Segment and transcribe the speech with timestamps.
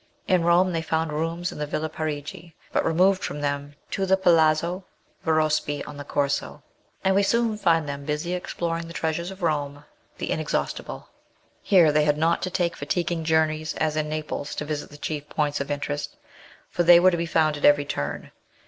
[0.27, 4.17] In Rome they found rooms in the Villa Parigi, hut removed from them to the
[4.17, 4.83] Palazzo
[5.23, 6.63] Verospi on the Corso,
[7.03, 9.85] and we soon find them busy exploring the treasures of Rome
[10.17, 11.09] the inexhaustible.
[11.61, 15.29] Here they had not to take fatiguing journeys as in Naples to visit the chief
[15.29, 16.15] points of interest,
[16.67, 18.31] for they were to be found at every turn.